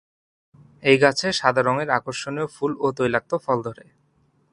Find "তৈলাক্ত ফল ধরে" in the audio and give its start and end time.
2.97-3.85